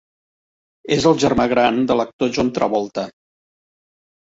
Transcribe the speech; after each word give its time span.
És 0.95 1.05
el 1.09 1.19
germà 1.25 1.45
gran 1.51 1.77
de 1.93 1.99
l'actor 2.01 2.33
John 2.39 2.51
Travolta. 2.59 3.07